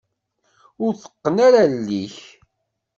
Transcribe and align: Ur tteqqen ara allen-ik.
Ur 0.83 0.91
tteqqen 0.93 1.35
ara 1.47 1.57
allen-ik. 1.65 2.15